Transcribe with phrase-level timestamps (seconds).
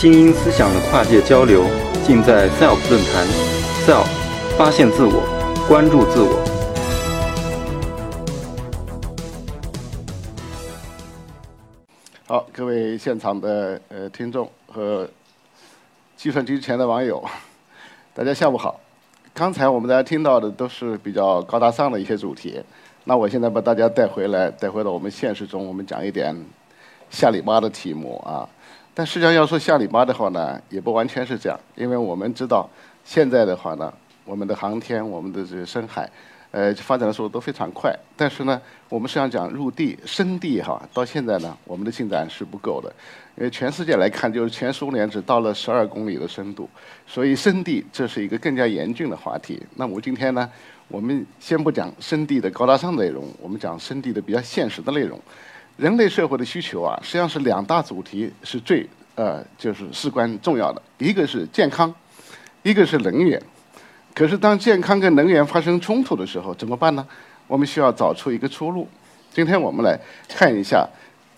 [0.00, 1.62] 精英思想的跨界交流，
[2.06, 3.26] 尽在 SELF 论坛。
[3.84, 4.06] SELF，
[4.56, 5.20] 发现自我，
[5.68, 6.42] 关注自我。
[12.26, 15.06] 好，各位现场的呃听众和
[16.16, 17.22] 计算机前的网友，
[18.14, 18.80] 大家下午好。
[19.34, 22.58] 刚才我们大家听到的都是比较高大上的一些主题，
[23.04, 26.34] 那我现在把大家带回来，带回到我们现实中，我们讲一点
[27.10, 28.48] 下里巴的题目啊。
[28.94, 32.68] 但实际上要说下里巴的话呢，也不完全是这样，因为我们知道
[33.04, 33.92] 现在的话呢，
[34.24, 36.10] 我们的航天、我们的这个深海，
[36.50, 37.96] 呃，发展的速度都非常快。
[38.16, 42.92] 但是呢，我们实际上讲入地、深地哈，到现在呢，我们的进展是不够的。
[43.36, 46.68] 因为全世界来看，就是全苏联只到了十二公里的深度，
[47.06, 49.62] 所以深地这是一个更加严峻的话题。
[49.76, 50.50] 那我今天呢，
[50.88, 55.18] 我们先不讲深地的高大上内容，我们讲深地的比较现实的内容。
[55.80, 60.82] 人类社会的需求啊，实际上是两大主题是最呃，就是事关重要的。
[60.98, 61.92] 一个是健康，
[62.62, 63.40] 一个是能源。
[64.14, 67.06] 可是当健康跟能源发生冲突的时候，怎么办呢？
[67.46, 68.86] 我们需要找出一个出路。
[69.32, 70.86] 今天我们来看一下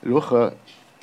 [0.00, 0.52] 如何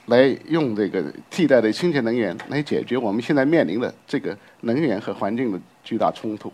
[0.07, 6.51] 来用这个替代的清洁能源来解决我们现在面临的这个能源和环境的巨大冲突。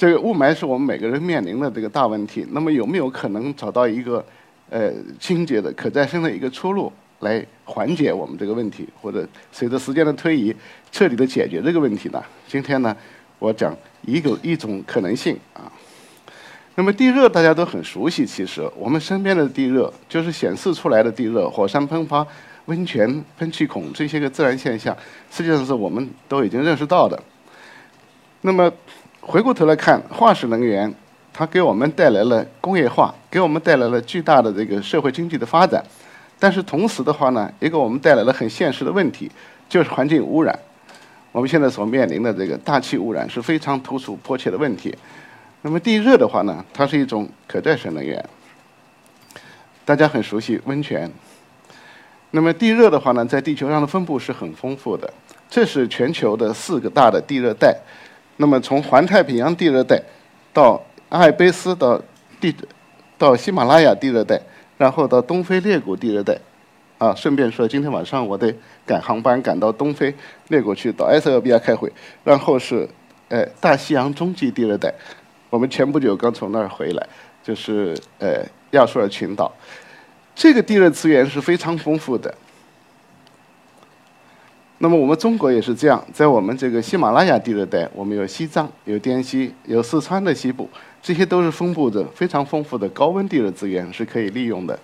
[0.00, 2.46] 这个雾霾是我们每个人面临的这个大问题。
[2.52, 4.24] 那么有没有可能找到一个
[4.70, 10.56] 呃清洁的、可再生的一个出路，来缓解我们这个问题，或者随着时间的推移，
[10.90, 12.24] 彻底的解决这个问题呢？
[12.48, 12.96] 今天呢，
[13.38, 13.76] 我讲
[14.06, 15.70] 一个一种可能性啊。
[16.76, 22.26] 那么地热大家都很熟悉，其实我们身边的地热就是显示出来的地热、火山喷发、
[22.64, 24.96] 温泉喷气孔这些个自然现象，
[25.30, 27.22] 实际上是我们都已经认识到的。
[28.42, 28.72] 那么
[29.30, 30.92] 回过头来看，化石能源，
[31.32, 35.80] 它给我们带来了工业化，给我们带来了巨大的这个社会经济的发展。
[36.36, 39.30] 但是同时的话呢，也给我们带来了很现实的问题，
[39.68, 40.58] 就是环境污染。
[41.30, 44.92] 我们现在所面临的这个大气污染是非常突出迫切的问题。
[45.62, 48.28] 那么地热的话呢，它是一种可再生能源。
[49.84, 51.08] 大家很熟悉温泉。
[52.32, 55.08] 那么地热的话呢，在地球上的分布是很丰富的。
[55.48, 57.76] 这是全球的四个大的地热带。
[58.40, 60.02] 那么从环太平洋地热带，
[60.50, 62.00] 到阿尔卑斯到
[62.40, 62.56] 地，
[63.18, 64.40] 到喜马拉雅地热带，
[64.78, 66.38] 然后到东非裂谷地热带，
[66.96, 68.54] 啊，顺便说，今天晚上我得
[68.86, 70.14] 赶航班赶到东非
[70.48, 71.92] 裂谷去，到埃塞俄比亚开会，
[72.24, 72.88] 然后是，
[73.28, 74.90] 呃，大西洋中极地热带，
[75.50, 77.06] 我们前不久刚从那儿回来，
[77.42, 79.52] 就是呃亚速尔群岛，
[80.34, 82.34] 这个地热资源是非常丰富的。
[84.82, 90.66] 那么我们中国也是这样，在我们这个喜马拉雅地热带，我们有西藏、有滇西、有四川的西部，
[91.02, 94.78] 这些都是分布着非常丰富的高温地热资源，是可以利用的。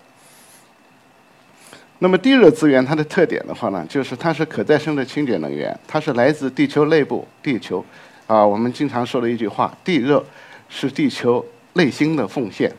[1.99, 7.83] 那么地热资源它的特点的话呢，就是它是可再生的清洁能源，它是来自地球内部，地球，
[8.27, 10.23] 啊，我们经常说的一句话，地热
[10.69, 11.43] 是地球
[11.73, 12.71] 内心的奉献。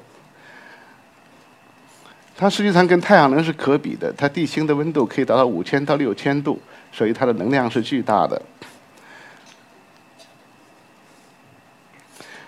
[2.38, 6.58] 它实际上跟太阳能是可比的，它地心的温度可以达到五千到六千度。
[6.90, 8.42] 所以它的能量是巨大的。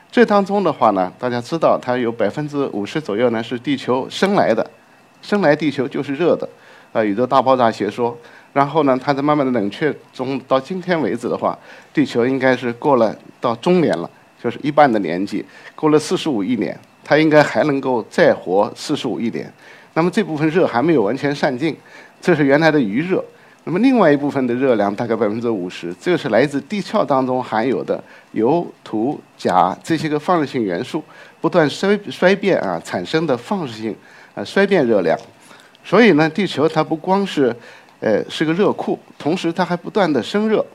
[0.09, 4.67] 这当中的话呢，大家知道它有百分之五十左右呢是地球生来的，
[5.21, 6.49] 生来地球就是热的，
[6.93, 8.17] 啊，宇宙大爆炸学说。
[8.53, 11.55] 然后呢，它在慢慢的冷却中，到今天为止的话，
[11.93, 14.09] 地球应该是过了到中年了，
[14.41, 15.45] 就是一半的年纪，
[15.75, 19.53] 过了四十五亿年，它应该还能够再活四十五亿年。
[19.93, 21.75] 那么这部分热还没有完全散尽，
[22.21, 23.23] 这是原来的余热。
[23.65, 28.01] 那么另外一部分的热量大概百分之五十，这是来自地壳当中含有的
[28.31, 31.03] 铀、土、钾这些个放射性元素
[31.41, 33.95] 不断衰衰变啊产生的放射性
[34.33, 35.17] 啊衰变热量。
[35.83, 37.55] 所以呢，地球它不光是
[37.99, 40.65] 呃是个热库，同时它还不断的生热。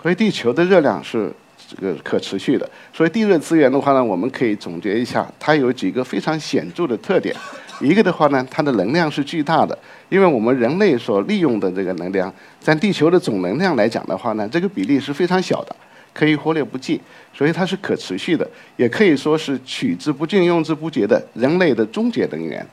[0.00, 1.32] 所以地球的热量是
[1.68, 2.68] 这个可持续的。
[2.92, 7.34] 所以地热资源的话呢，我们可以总结一下，它有几个非常显著的特点。
[7.80, 9.76] 一个的话呢，它的能量是巨大的，
[10.08, 15.74] 因为我们人类所利用的这个能量，占地球的总能量来讲的话呢，这个比例是非常小的，
[16.12, 17.00] 可以忽略不计，
[17.36, 22.64] 所以它是可持续的，也可以说是取之不尽、用之不竭的人类的终结能源，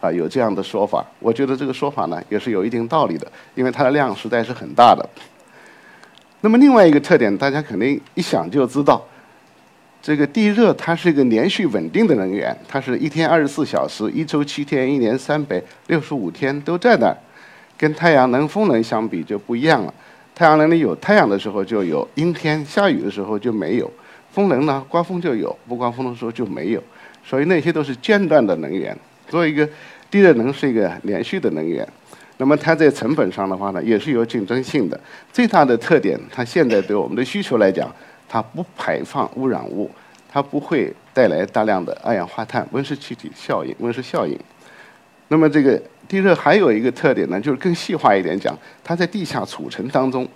[0.00, 1.06] 啊，有这样的说法。
[1.20, 5.08] 我觉得这个说法呢也是有一定道理的，因为它的量实在是很大的。
[6.40, 9.04] 那么另外一个特点，大家肯定一想就知道。
[10.00, 17.12] 这个地热它是一个连续稳定的能源，它是一天二十四小时，一周七天，一年三百六十五天都在那。
[17.76, 19.94] 跟太阳能、风能相比就不一样了。
[20.34, 23.86] 太阳能里有太阳的时候就有，阴天下雨的时候就没有；
[24.32, 26.82] 风能呢，刮风就有，不刮风的时候就没有。
[27.24, 28.96] 所以那些都是间断的能源。
[29.28, 29.68] 作为一个
[30.10, 31.86] 地热能是一个连续的能源。
[32.38, 34.98] 那么它在成本上的话呢，也是有竞争性的。
[35.32, 37.92] 最大的特点，它现在对我们的需求来讲，
[38.28, 39.90] 它不排放污染物，
[40.30, 44.38] 它不会带来大量的二氧化碳、温室气体效应、温室效应。
[45.26, 50.26] 那么这个地热还有一个特点呢，就是更细化一点讲，它在地下储存当中，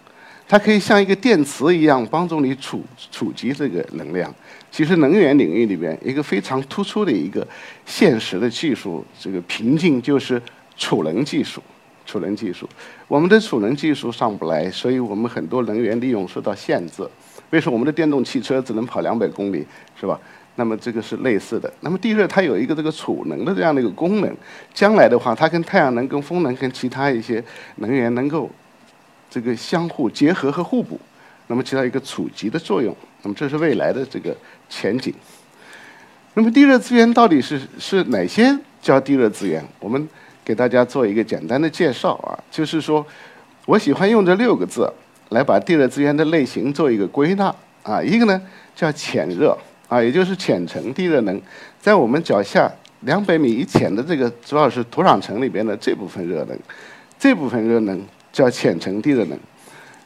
[0.49, 2.83] 它可以像一个电池一样帮助你储
[3.13, 4.35] 储集这个能量。
[4.73, 7.47] 其实能源领域里边一个非常突出的一个
[7.87, 10.43] 现实的技术这个瓶颈就是
[10.77, 11.63] 储能技术。
[12.05, 12.69] 储能技术，
[13.09, 17.07] 我们的储能技术上不来，所以我们很多能源利用受到限制。
[17.51, 19.67] 为什么我们的电动汽车只能跑两百公里，
[20.01, 20.19] 是吧？
[20.57, 21.73] 那么这个是类似的。
[21.81, 24.37] 那么地热它有一个这个储能的这样的一个功能，
[24.75, 27.43] 将来的话，它跟太阳能、跟风能、跟其他一些
[27.77, 28.51] 能源能够
[29.31, 31.01] 这个相互结合和互补，
[31.47, 32.95] 那么起到一个储集的作用。
[33.23, 34.37] 那么这是未来的这个
[34.69, 35.15] 前景。
[36.35, 39.63] 那么地热资源到底是是哪些叫地热资源？
[39.79, 40.09] 我们
[40.45, 43.05] 给大家做一个简单的介绍啊，就是说，
[43.67, 44.93] 我喜欢用这六个字
[45.29, 48.03] 来把地热资源的类型做一个归纳啊。
[48.03, 48.41] 一个呢
[48.75, 49.57] 叫浅热
[49.89, 51.41] 啊，也就是浅层地热能，
[51.81, 56.59] 在我们脚下两百米以浅的这个主要是土壤层里边的这部分热能，
[57.19, 59.39] 这部分热能叫浅层地热能。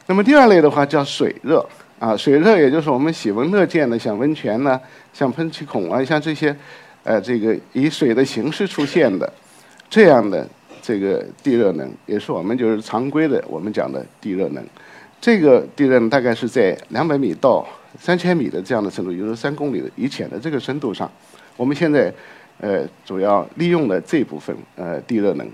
[0.05, 1.67] 那么第二类的话叫水热
[1.99, 4.79] 啊，水热也就是我们喜闻乐见的，像温泉呢，
[5.13, 6.55] 像喷气孔啊，像这些，
[7.03, 9.31] 呃，这个以水的形式出现的。
[9.89, 10.47] 这样的
[10.81, 14.63] 这个地热能也是我们就是常规的我们讲的地热能，
[15.19, 17.67] 这个地热大概是在两百米到
[17.97, 21.09] 三千米的这样的深度，也就是三公里以浅的这个深度上，
[21.55, 22.13] 我们现在
[22.59, 25.49] 呃主要利用了这部分呃地热能。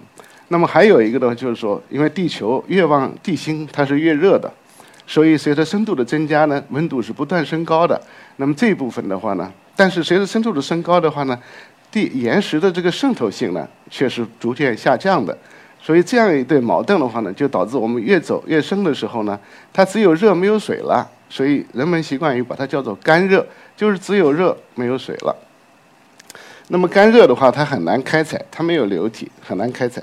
[0.49, 4.51] 那么还有一个的话，就是说，因为地球越往地心它是越热的，
[5.07, 7.99] 所以随着深度的增加呢，温度是不断升高的。
[8.37, 11.39] 那么这部分的话呢，但是随着深度的升高的话呢。
[11.93, 15.37] 地岩石的这个渗透性呢，却是逐渐下降的，
[15.79, 19.39] 所以这样一对矛盾的话呢，就导致我们越走越深的时候呢，
[19.71, 23.45] 它只有热没有水了，所以人们习惯于把它叫做干热，
[23.77, 25.35] 就是只有热没有水了。
[26.69, 30.01] 那么干热的话，它很难开采，它没有流体，很难开采。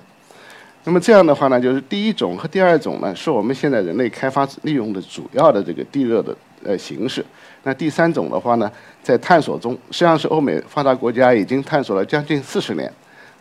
[0.84, 7.24] 那么这样的话呢，就是第一种和第二种呢，是我们现在人类开发利用的主要的这个地热的呃形式。
[7.62, 8.70] 那第三种的话呢，
[9.02, 12.90] 在探索中，实际上是欧美发达国家已经探索了将近四十年，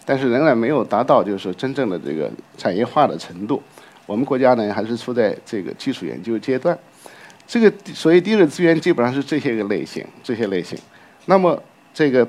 [0.06, 3.64] 但是仍然没有达到就是真正的这个产业化的程度。
[4.06, 6.78] 我们国家呢还是处在这个基础研究阶段。
[7.48, 10.78] 这个所以地热资源基本上是这些个类型，这些类型。
[11.26, 11.62] 那么
[11.94, 12.28] 这个，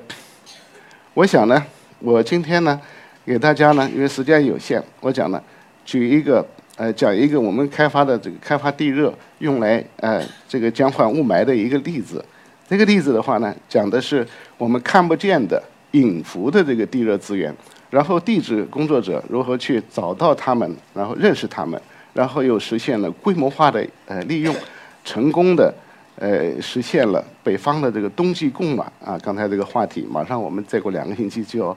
[1.15, 1.67] 我想呢，
[1.99, 2.81] 我今天呢
[3.27, 5.43] 给大家呢，因为时间有限，我讲呢
[5.85, 6.47] 举一个。
[6.81, 12.25] 呃，讲一个我们开发的这个开发地热用来呃这个减缓雾霾的一个例子。
[12.67, 17.55] 这个例子的话呢，讲的是我们看不见的隐伏的这个地热资源，
[17.91, 21.79] 然后地质工作者如何去找到它们，然后认识它们，
[22.15, 24.57] 然后又实现了规模化的呃利用，
[25.05, 25.75] 成功的
[26.17, 29.19] 呃实现了北方的这个冬季供暖啊。
[29.23, 31.77] 刚才这个话题，马上我们再过两个星期就要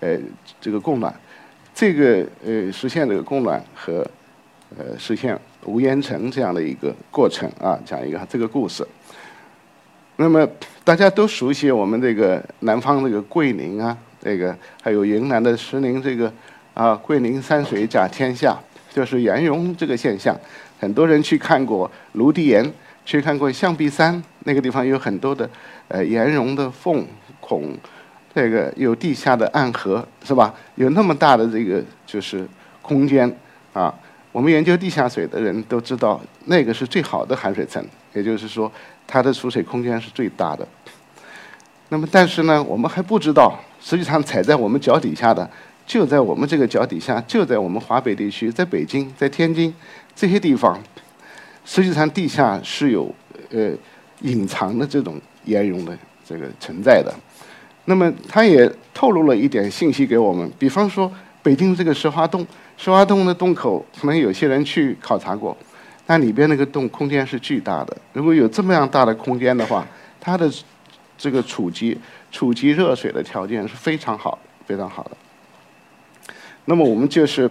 [0.00, 0.16] 呃
[0.58, 1.14] 这个供暖，
[1.74, 4.02] 这个呃实现这个供暖和
[4.76, 8.86] 呃，实现无烟城这样的一个过程啊，讲一个这个故事。
[10.16, 10.46] 那么
[10.84, 16.30] 大家都熟悉我们这个南方这个桂林啊，这个还有云南的石林这个
[16.74, 18.58] 啊，桂林山水甲天下，
[18.92, 20.36] 就是岩溶这个现象。
[20.78, 22.72] 很多人去看过芦地岩，
[23.04, 25.48] 去看过象鼻山，那个地方有很多的
[25.88, 27.06] 呃岩溶的缝
[27.40, 27.76] 孔，
[28.34, 30.54] 这个有地下的暗河，是吧？
[30.74, 32.46] 有那么大的这个就是
[32.82, 33.32] 空间
[33.72, 33.94] 啊。
[34.30, 37.82] 我们研究地下水的人都知道，那个是最好的含水层，
[38.12, 38.70] 也就是说，
[39.06, 40.66] 它的储水空间是最大的。
[41.88, 45.48] 那么，但是呢，我们还不知道，实际上踩在我们脚底下的，
[45.86, 49.74] 就在我们这个脚底下，就在我们华北地区，在北京、在天津
[50.14, 50.78] 这些地方，
[51.64, 53.12] 实际上地下是有
[53.50, 53.70] 呃
[54.20, 57.12] 隐藏的这种岩溶的这个存在的。
[57.86, 61.10] 那么，它也透露了一点信息给我们，比方说
[61.42, 62.46] 北京这个石花洞。
[62.78, 65.54] 石花洞的洞口，可能有些人去考察过，
[66.06, 67.94] 那里边那个洞空间是巨大的。
[68.12, 69.84] 如果有这么样大的空间的话，
[70.20, 70.48] 它的
[71.18, 71.98] 这个储集、
[72.30, 75.10] 储集热水的条件是非常好、非常好的。
[76.66, 77.50] 那么我们就是，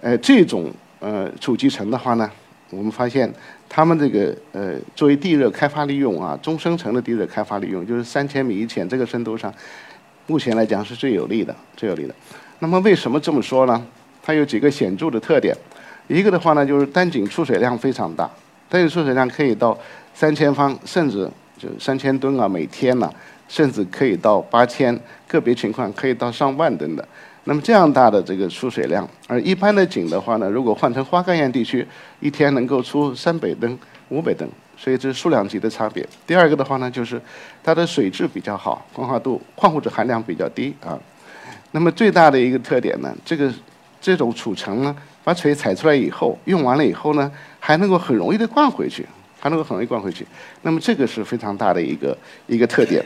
[0.00, 2.30] 呃，这种呃储集层的话呢，
[2.70, 3.30] 我们发现
[3.68, 9.52] 他们这个呃作为地热开发利用啊，中深层的地热开发利用，就是三千米以浅这个深度上，
[10.26, 12.14] 目前来讲是最有利的、最有利的。
[12.60, 13.86] 那么为什么这么说呢？
[14.22, 15.56] 它有几个显著的特点，
[16.06, 18.30] 一个的话呢，就是单井出水量非常大，
[18.68, 19.76] 单井出水量可以到
[20.14, 23.12] 三千方，甚至就三千吨啊，每天呢，
[23.48, 27.06] 甚至可以到八千，个别情况可以到上万吨的。
[27.44, 31.84] 那么这样大的这个出水量，而一般的井的话呢，如果换成花岗岩地区，
[32.20, 33.76] 一天能够出三百吨、
[34.10, 36.06] 五百吨，所以这是数量级的差别。
[36.24, 37.20] 第二个的话呢，就是
[37.64, 40.96] 它的水质比较好，矿化度、矿物质含量比较低啊。
[41.72, 43.52] 那么最大的一个特点呢，这个
[44.02, 47.30] 这种储存呢，把水采出来以后，用完了以后呢，
[47.60, 49.06] 还能够很容易的灌回去，
[49.38, 50.26] 还能够很容易灌回去。
[50.62, 52.18] 那么这个是非常大的一个
[52.48, 53.02] 一个特点。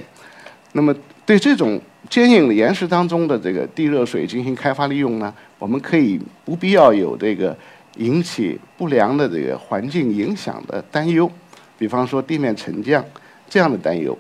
[0.73, 7.57] 那么对这种坚硬的岩石当中的这个地热水进行开发利用呢，我们可以不必要有这个
[7.97, 11.31] 引起不良的这个环境影响的担忧，
[11.77, 13.05] 比方说地面沉降
[13.49, 14.17] 这样的担忧。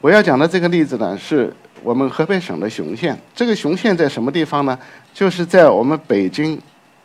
[0.00, 3.16] 我要讲的这个例子呢，是我们河北省的雄县。
[3.34, 4.76] 这个雄县在什么地方呢？
[5.12, 6.60] 就是在我们北京、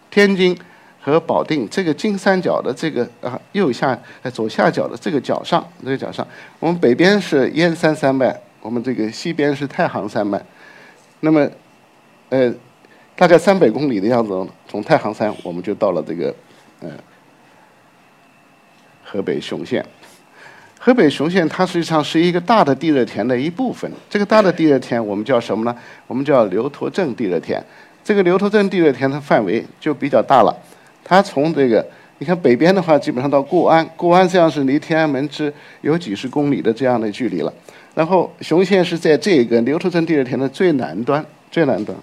[0.09, 0.57] 天津
[1.01, 3.99] 和保定这个金三角的这个啊右下
[4.33, 6.25] 左下角的这个角上，这个角上。
[6.59, 10.41] 我们北边是燕山山脉，我们这个西边是太行山脉。
[11.19, 11.47] 那么，
[12.29, 12.51] 呃，
[13.15, 16.33] 大概三百公里的样子，从太行山我们就到了这个
[16.79, 16.89] 呃
[19.03, 19.85] 河北雄县。
[20.81, 23.91] 河北雄县它实际上是一个大的地热田的一部分。
[24.09, 25.77] 这个大的地热田我们叫什么呢？
[26.07, 27.61] 我们叫刘坨镇地热田。
[28.01, 30.57] 这个刘坨镇地热田的范围就比较大了。
[31.03, 31.85] 它从这个
[32.19, 37.53] 你看北边的话，基本上到固安，固安这样是离天安门只有几十公里的这样的距离了。
[37.93, 41.97] 然后雄县是在这个刘坨镇地热田的最南端，最南端。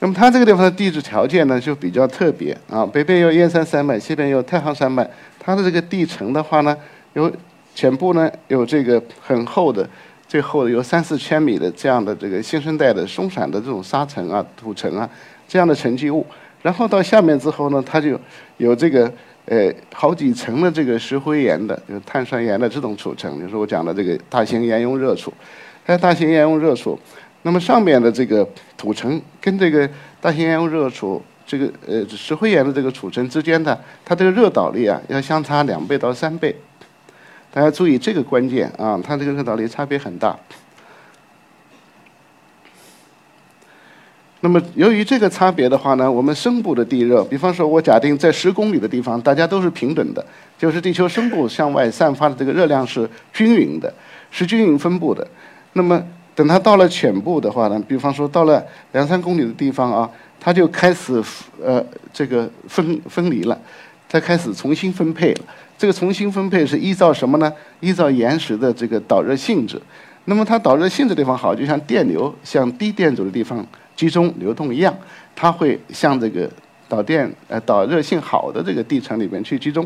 [0.00, 5.08] 那么它这个地方的地质条件呢就比较特别啊，北边有燕山山脉，西边有太行山脉。
[5.40, 6.76] 它的这个地层的话呢，
[7.14, 7.32] 有
[7.74, 9.88] 全部呢有这个很厚的，
[10.28, 15.08] 最厚的有三四千米的这样的这个新生代的松散的这种沙层啊、土层啊
[15.48, 16.24] 这样的沉积物，
[16.62, 18.20] 然后到下面之后呢，它就
[18.58, 19.10] 有这个
[19.46, 25.32] 呃好几层的这个石灰岩的，就是碳酸盐的这种储层，就是我讲的这个大型岩溶热储，
[25.84, 26.98] 还有大型岩溶热储，
[27.42, 29.88] 那么上面的这个土层跟这个
[30.20, 31.22] 大型岩溶热储。
[31.50, 36.54] 这个呃石灰岩的这个储存之间的，它这个热导力啊，要相差两倍到三倍。
[37.50, 40.38] 大家注意这个关键啊，它这个热导力差别很大。
[44.40, 50.22] 那么由于这个差别的话呢，我们深部的地热，比方说我假定在十公里的地方，大家都是平等的，
[50.58, 53.90] 就是地球深部向外散发的这个热量是均匀的，
[54.30, 55.26] 是均匀分布的。
[55.72, 56.04] 那么
[56.38, 60.08] 等它到了浅部的话呢，比方说到了两三公里的地方啊。
[60.40, 61.20] 它就开始
[61.60, 63.60] 呃这个分分离了，
[64.08, 65.40] 它开始重新分配了。
[65.76, 67.52] 这个重新分配是依照什么呢？
[67.80, 69.82] 依照岩石的这个导热性质。
[70.26, 73.66] 那么它导热性质地方好，就像电流向低电阻的地方
[73.96, 74.96] 集中流动一样，
[75.34, 76.48] 它会向这个
[76.88, 79.84] 导电呃导热性好的这个地层里面去集中，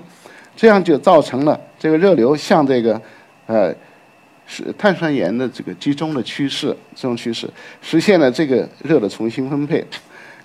[0.54, 3.00] 这样就造成了这个热流向这个
[3.46, 3.74] 呃
[4.54, 7.48] 是碳酸盐的这个集中的趋势，这种趋势
[7.80, 9.82] 实现了这个热的重新分配。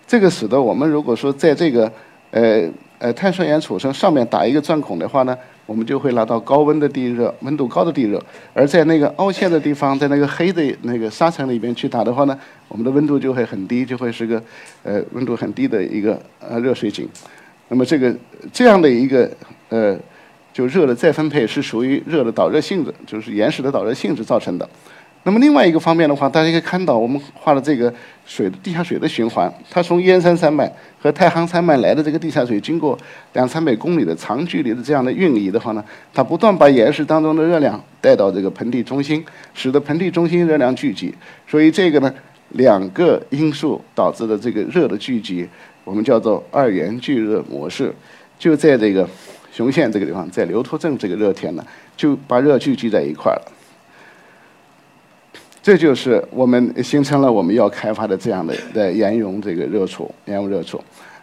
[0.07, 1.91] 这个使得我们如果说在这个
[2.31, 2.63] 呃
[2.99, 8.17] 呃碳酸盐储存上面打一个钻孔的话呢，我们就会拿到高温的地热，温度高的地热；
[8.53, 14.41] 而在那个凹陷的地方，在那个黑的那个沙层里边去打的话呢，我们的温度就会很低，就会是个
[14.83, 17.05] 呃温度很低的一个呃热水井。
[17.67, 18.15] 那么这个
[18.53, 19.29] 这样的一个
[19.67, 19.99] 呃
[20.57, 24.67] 就热的再分配是属于热的导热性质，就是岩石的导热性质造成的。
[25.21, 27.93] 那么另外一个方面的话，大家可以看到，我们画的这个
[28.25, 30.67] 水地下水的循环，它从燕山山脉
[30.99, 32.97] 和太行山脉来的这个地下水，经过
[33.33, 39.23] 两三百公里的长距离的这样的运移的话呢，它不断把岩石当中的热量带到这个盆地中心，
[39.53, 41.13] 使得盆地中心热量聚集。
[41.47, 42.11] 所以这个呢，
[42.53, 45.47] 两个因素导致的这个热的聚集，
[45.83, 47.93] 我们叫做二元聚热模式，
[48.39, 49.07] 就在这个
[49.57, 53.51] 雄县这个地方，在刘坨镇这个热田呢，就把热聚集在一块了。
[55.63, 60.79] 这就是我们形成了我们要开发的这样的的岩溶这个热储，岩溶热储。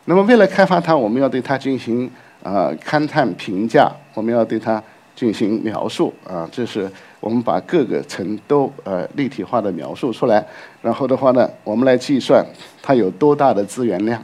[0.06, 2.10] 那么为了开发它，我们要对它进行
[2.42, 4.82] 呃勘探评价，我们要对它
[5.14, 6.48] 进行描述啊。
[6.50, 10.44] 这是我们把各个层都呃立体化的描述出来，
[10.82, 12.44] 然后的话呢，我们来计算
[12.82, 14.20] 它有多大的资源量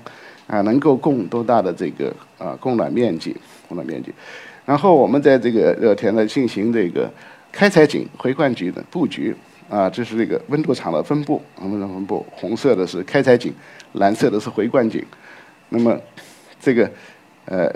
[0.49, 3.35] 啊，能够供多大的这个啊供暖面积，
[3.71, 4.12] 供暖面积。
[4.67, 7.11] 然后我们在这个热田呢进行这个
[7.50, 9.35] 开采井、回灌井的布局。
[9.71, 13.55] 啊，这是这个温度场的分布，温度分布，红色的是开采井，
[13.93, 15.00] 蓝色的是回灌井。
[15.69, 15.97] 那么，
[16.61, 16.91] 这个，
[17.45, 17.73] 呃，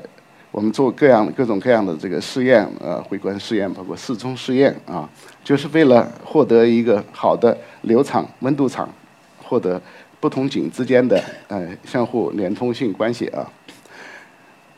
[0.50, 5.08] 我们做各样各种各样的这个试验，呃，回灌试验，包括四冲试验啊，
[5.44, 8.92] 就是为了获得一个好的流场、温度场，
[9.40, 9.80] 获得
[10.18, 13.48] 不同井之间的呃相互连通性关系啊。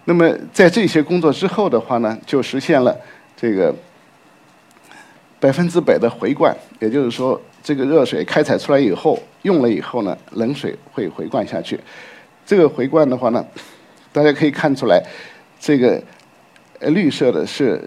[0.07, 2.97] 那么，在这些工作之后的话呢，就实现了
[3.37, 3.75] 这个。
[5.39, 11.79] 百分之百的回灌，也就是说，这个热水开采出来以后，用了以后呢，冷水会回灌下去。
[12.47, 13.47] 这个回灌的话呢，
[14.13, 15.01] 大家可以看出来，
[15.61, 16.03] 这个
[16.81, 17.81] 绿色的是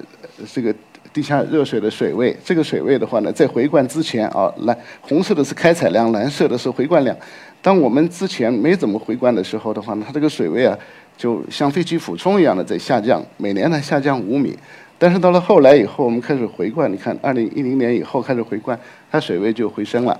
[0.53, 0.73] 这个
[1.11, 7.17] 地下热水的水位，这个水位的话呢，在回灌之前啊，蓝红色的是开采量，蓝色的是回灌量。
[7.61, 10.77] 当我们之前没怎么回灌的时候的话呢，它这个水位啊，
[11.19, 14.57] 就像飞机俯冲一样的在下降，每年呢下降五米。
[14.97, 18.79] 但是到了后来以后，我们开始回灌，你看，二零一零年以后开始回灌，
[19.11, 20.17] 它水位就回升了。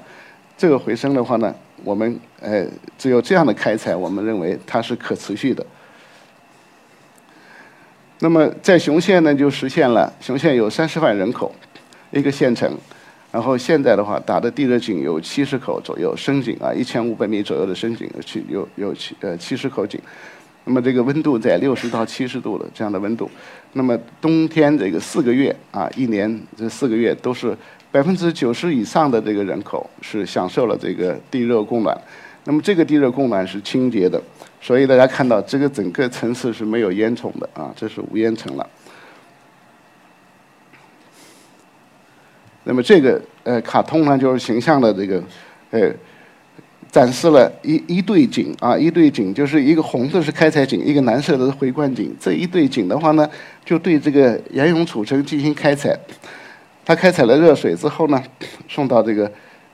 [0.57, 2.65] 这个回升的话呢，我们呃
[2.97, 5.65] 只有这样的开采，我们认为它是可持续的。
[8.19, 11.55] 那么在雄县呢，就实现了，雄县有三十万人口，
[12.11, 12.77] 一个县城，
[13.31, 19.97] 然后现在的话打的地热井有七十口左右，深井啊一千五百米左右的深井，七有有七呃七十口井。
[20.69, 23.27] 那么这个温度在六十到七十度的这样的温度，
[23.73, 27.57] 那么冬天这个四个月啊，一年这四个月都是
[27.91, 31.99] 百分之九十以上的这个人口是享受了这个地热供暖。
[32.43, 34.21] 那么这个地热供暖是清洁的，
[34.61, 38.69] 所以大家看到这个整个城市是没有烟囱的啊，这是无烟城了。
[42.63, 45.23] 那么这个呃卡通呢，就是形象的这个
[45.71, 45.91] 呃。
[46.91, 52.15] 展示了一一对井啊，一对井就是一个红色是开采井，一个蓝色的是回灌井。
[52.19, 53.29] 这一对井的话呢，
[53.63, 55.97] 就对这个盐溶储层进行开采。
[56.85, 58.23] 它开采了热水之后呢，
[58.67, 59.31] 送到这个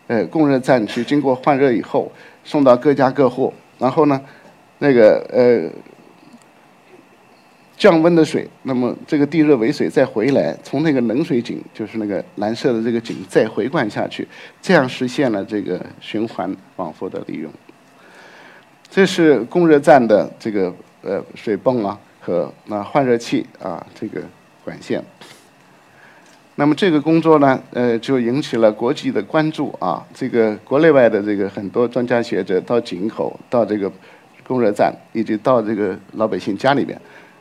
[0.07, 2.12] 呃供热站去，经过换热以后，
[2.43, 4.22] 送到各家各户，然后呢，
[4.79, 5.69] 那个呃。
[7.77, 14.25] 降温的水，那么这个地热尾水再回来，从那个冷水井，就是那个蓝色的这个井再回灌下去，
[14.62, 17.51] 这样实现了这个循环往复的利用。
[18.89, 24.22] 这是供热站的这个呃水泵啊和那换热器啊这个
[24.63, 25.03] 管线。
[26.55, 33.91] 那么这个工作呢，呃就引起了国际的关注啊，这个国内外的这个很多专家学者到井口，到这个
[34.47, 36.97] 供热站，以及到这个老百姓家里边。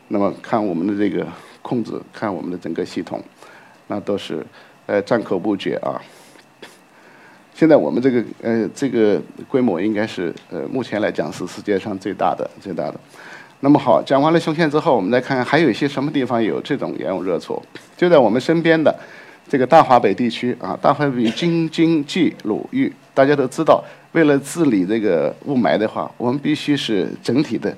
[0.09, 1.27] 那么看我们的这个
[1.63, 3.23] 控制，看我们的整个系统，
[3.87, 4.45] 那都是
[4.87, 6.01] 呃赞口不绝啊。
[7.55, 13.01] 现在我们这个呃这个规模应该是呃目前来讲是世界上最大的最大的。
[13.61, 17.63] 那么好，讲完了雄县之后，我们再看看还有一些什么地方有这种盐涌热储，
[17.97, 18.95] 就在我们身边的
[19.49, 27.75] 这个大华北地区啊，大华北京津冀鲁豫，大家都知道，为了治理这个雾霾的话，我们必须是整体的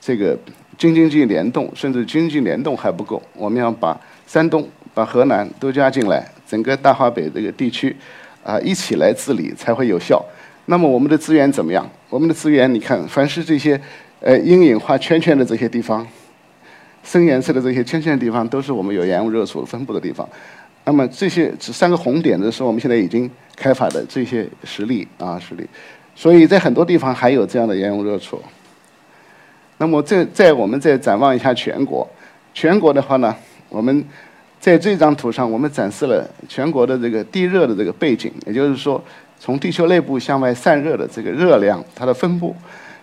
[0.00, 0.36] 这个。
[0.80, 3.94] 京津冀联动，甚至经济联动还不够，我们要把
[4.26, 7.94] 山东、把河南都加进来，整个大华北这个地区，
[8.42, 10.24] 啊，一起来治理才会有效。
[10.64, 11.86] 那么我们的资源怎么样？
[12.08, 13.78] 我们的资源，你看，凡是这些，
[14.20, 16.06] 呃，阴影画圈圈的这些地方，
[17.04, 20.26] 深颜色的这些圈圈的地方，都是我们有盐雾热储分布的地方。
[20.86, 25.66] 那么这些这三个红点的是我们现在已经开发的这些实例啊，实例。
[26.14, 28.40] 所以在很多地方还有这样的盐雾热储。
[29.80, 32.06] 那么，这在我们再展望一下全国，
[32.52, 33.34] 全国的话呢，
[33.70, 34.04] 我们
[34.60, 39.02] 在这张图上，我们展示了全国的这个地热的这个背景，也就是说，
[39.38, 42.54] 从地球内部向外散热的这个热量，它的分布。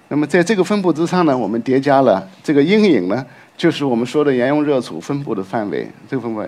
[0.09, 3.25] 那么，在这个分布之上呢，我们叠加了这个阴影呢，
[3.57, 5.87] 就是我们说的沿用热储分布的范围。
[6.07, 6.43] 这个分布，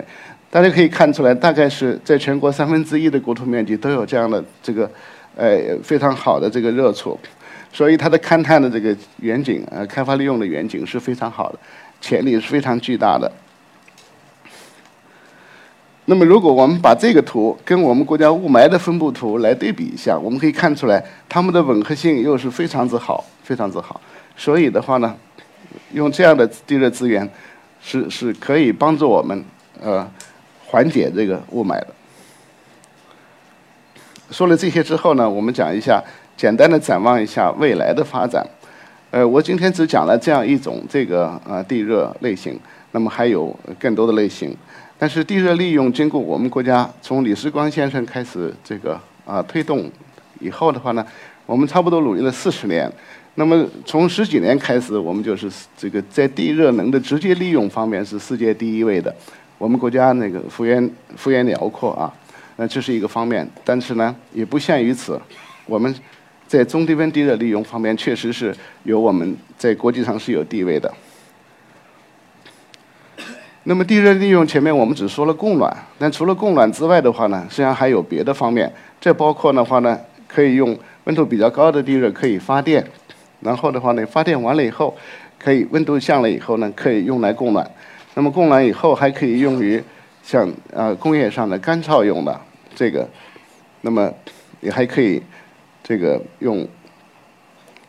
[0.48, 4.88] 大家可以看出来，大概是在全国三分之一的国土面积都有这样的这个，
[5.34, 7.18] 呃，非常好的这个热储。
[7.72, 11.58] 所以它的勘探的这个远景，呃，开发利用的远景是非常好的，
[12.00, 13.30] 潜力是非常巨大的。
[16.06, 24.00] 那么，如果我们把这个图跟我们国家雾霾的分布图来对比一下，我们可以看出来，它们的吻合性又是非常之好，非常之好。
[24.36, 25.16] 所以的话呢，
[25.92, 27.30] 用这样的地热资源，
[27.80, 29.44] 是是可以帮助我们
[29.80, 30.10] 呃
[30.66, 31.86] 缓解这个雾霾的。
[34.32, 36.02] 说了这些之后呢，我们讲一下。
[36.40, 38.42] 简单的展望一下未来的发展，
[39.10, 42.58] 呃，我今天只讲了这样一种这个呃地热类型，
[42.92, 44.56] 那么还有更多的类型，
[44.96, 49.90] 但是地热利用经过我们国家从李时光先生开始这个啊推动
[50.38, 51.06] 以后的话呢，
[51.44, 52.90] 我们差不多努力了四十年，
[53.34, 59.14] 那么从十几年开始，我们就是这个在地热能的直接利用方面是世界第一位的，
[59.58, 62.10] 我们国家那个幅员幅员辽阔啊，
[62.56, 65.20] 那这是一个方面，但是呢也不限于此，
[65.66, 65.94] 我们。
[66.50, 70.92] 在中低温地热利用方面，确实是有我们在国际上是有地位的。
[73.62, 78.68] 那么地热利用前面我们只说了供暖，但除了供暖之外的话呢，实际上还有别的方面。
[79.00, 82.84] 这包括的话呢，可以用温度比较高的地热可以发电，
[83.38, 84.96] 然后的话呢，发电完了以后，
[85.38, 87.64] 可以温度降了以后呢，可以用来供暖。
[88.14, 89.80] 那么供暖以后还可以用于
[90.24, 92.40] 像啊工业上的干燥用的
[92.74, 93.08] 这个，
[93.82, 94.12] 那么
[94.60, 95.22] 也还可以
[95.90, 96.64] 这个用。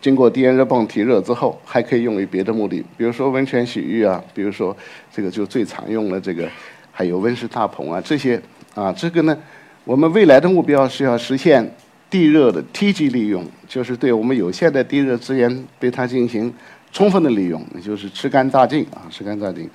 [0.02, 4.76] 经过低温热泵提热之后，还可以用于别的目的，比如说温泉洗浴啊，比如说
[5.12, 6.50] 这个就最常用的这个，
[6.92, 8.42] 还有温室大棚啊这些
[8.74, 9.38] 啊，这个呢，
[9.84, 11.72] 我们未来的目标是要实现
[12.10, 16.52] 地热的梯级利用，就是对我们有限的地热资源对它进行
[16.92, 19.70] 充分的利用，也就是吃干榨净啊，吃干榨净，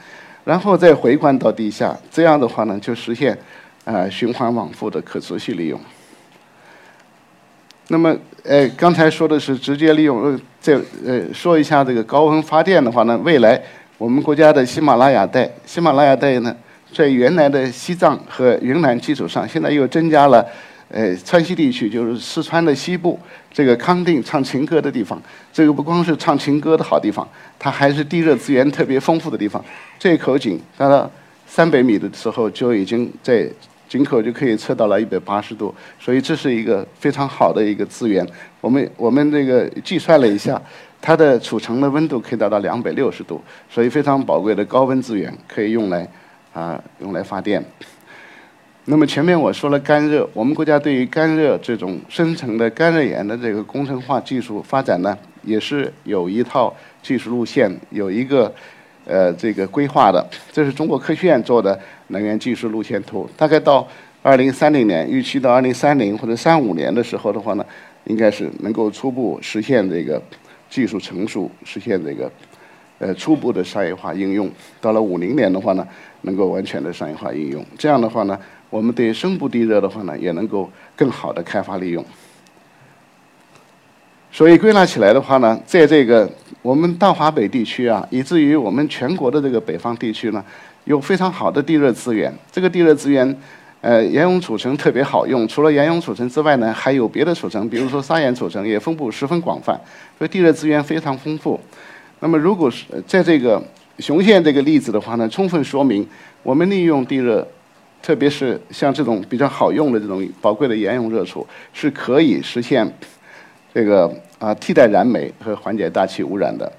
[0.45, 3.39] 然后再回灌到地下，这样的话呢，就实现
[3.85, 5.81] 啊循环往复的可持续利用。
[7.88, 13.62] 那么，呃，刚才说的是直接利用，呃，这呃，说一下这个高温发电的话呢，未来
[13.96, 16.55] 我们国家的喜马拉雅带，喜马拉雅带呢，
[16.92, 20.44] 在原来的西藏和云南基础上，现在又增加了，
[20.88, 23.16] 呃，川西地区，就是四川的西部
[23.53, 25.22] 这个康定唱情歌的地方，
[25.53, 29.64] 这个不光是唱情歌的好地方，它还是地热资源特别丰富的地方。
[29.96, 31.09] 这口井到
[31.46, 33.49] 三百米的时候就已经在。
[33.97, 38.27] 井口就可以测到了一百八十度，所以这是一个非常好的一个资源。
[38.61, 40.61] 我们我们这个计算了一下，
[41.01, 46.07] 它的储存的温度可以达到两百六十度，所以非常宝贵的高温资源可以用来
[46.53, 47.65] 啊用来发电。
[48.85, 58.53] 那么前面我说了干热，我们国家对于干热这种深层的干热岩的这个工程化技术发展呢，也是有一套技术路线，有一个。
[59.07, 63.29] 呃，这个规划的，这是中国科学院做的能源技术路线图。
[63.37, 63.87] 大概到
[64.21, 67.64] 二零三零年，预期到二零三零或者三五年的时候的话呢，
[68.07, 70.21] 应该是能够初步实现这个
[70.69, 72.29] 技术成熟，实现这个
[72.99, 74.51] 呃初步的商业化应用。
[74.81, 75.87] 到了五零年的话呢，
[76.23, 77.64] 能够完全的商业化应用。
[77.79, 78.37] 这样的话呢，
[78.71, 82.05] 我们对深部地热的话呢，也能够更好的开发利用。
[84.37, 90.44] 所以归纳起来的话呢，在这个我们大华北地区啊，以至于我们全国的这个北方地区呢，
[90.85, 92.31] 有非常好的地热资源。
[92.53, 93.35] 这个地热资源，
[93.81, 95.49] 呃，岩溶储存特别好用。
[95.49, 99.72] 除了岩溶储存之外呢，还有别的储存，比如说砂岩储存也分布十分广泛，
[100.18, 101.59] 所以地热资源非常丰富。
[102.20, 103.62] 那么，如果是在这个
[104.01, 106.07] 雄县这个例子的话呢，充分说明
[106.42, 107.49] 我们利用地热，
[108.03, 112.87] 特别是像这种比较好用的这种宝贵的岩溶热储，是可以实现
[113.72, 114.14] 这个。
[114.38, 116.70] 啊，替代燃煤和缓解大气污染的，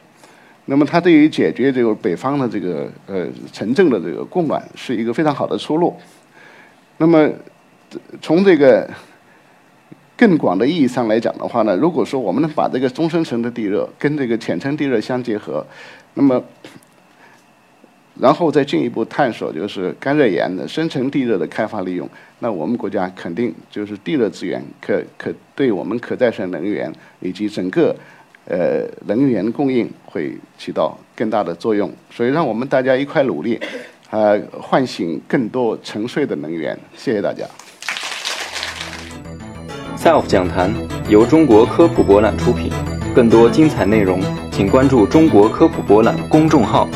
[0.65, 5.95] 那么它对于解决这个北方的这个呃城镇的这个供暖是一个非常好的出路。
[6.97, 7.29] 那么
[8.21, 8.89] 从这个
[10.15, 15.65] 更广的意义上来讲的话呢，如果说我们能把这个中深层的地热跟这个浅层地热相结合，
[16.15, 16.43] 那么
[18.19, 22.09] 然后再进一步探索就是干热岩的深层地热的开发利用。
[22.39, 27.95] 那我们国家肯定就是地热资源可可对我们可再生能源以及整个
[28.45, 33.59] 呃能源供应会起到更大的作用，所以让我们大家一块努力，
[34.11, 36.77] 呃，唤醒更多沉睡的能源。
[36.95, 37.43] 谢谢大家。
[39.97, 40.71] SELF 讲坛
[41.09, 42.71] 由中国科普博览出品，
[43.15, 46.87] 更多精彩内容请关注中国科普博览公众号。